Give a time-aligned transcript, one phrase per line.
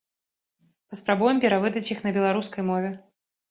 [0.93, 2.93] Паспрабуем перавыдаць іх на беларускай мове.